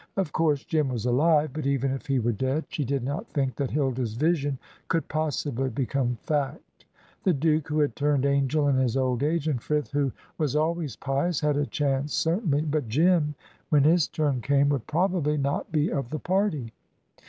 [0.17, 3.55] Of course Jim was alive, but even if he were dead, she did not think
[3.57, 6.85] that Hilda's vision could possibly become fact.
[7.23, 10.95] The Duke, who had turned angel in his old age, and Frith, who was always
[10.95, 13.35] pious, had a chance certainly; but Jim,
[13.69, 16.73] when his turn came, would probably not be of the party.